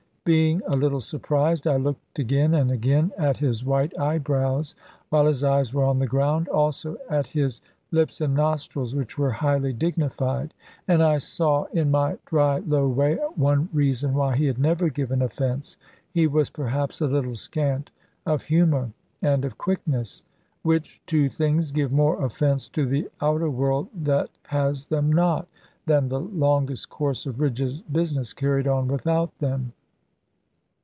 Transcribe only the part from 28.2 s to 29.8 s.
carried on without them.